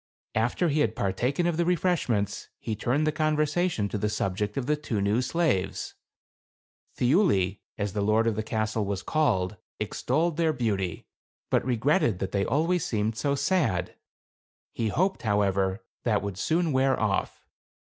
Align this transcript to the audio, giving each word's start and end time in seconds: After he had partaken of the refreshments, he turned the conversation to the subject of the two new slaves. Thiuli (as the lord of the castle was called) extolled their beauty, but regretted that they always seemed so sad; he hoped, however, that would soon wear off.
After 0.33 0.69
he 0.69 0.79
had 0.79 0.95
partaken 0.95 1.45
of 1.45 1.57
the 1.57 1.63
refreshments, 1.63 2.49
he 2.57 2.75
turned 2.75 3.05
the 3.05 3.11
conversation 3.11 3.87
to 3.89 3.99
the 3.99 4.09
subject 4.09 4.57
of 4.57 4.65
the 4.65 4.75
two 4.75 4.99
new 4.99 5.21
slaves. 5.21 5.93
Thiuli 6.97 7.59
(as 7.77 7.93
the 7.93 8.01
lord 8.01 8.25
of 8.25 8.35
the 8.35 8.41
castle 8.41 8.83
was 8.83 9.03
called) 9.03 9.57
extolled 9.79 10.37
their 10.37 10.53
beauty, 10.53 11.05
but 11.51 11.63
regretted 11.63 12.17
that 12.17 12.31
they 12.31 12.43
always 12.45 12.83
seemed 12.83 13.15
so 13.15 13.35
sad; 13.35 13.93
he 14.73 14.87
hoped, 14.87 15.21
however, 15.21 15.83
that 16.01 16.23
would 16.23 16.39
soon 16.39 16.71
wear 16.71 16.99
off. 16.99 17.47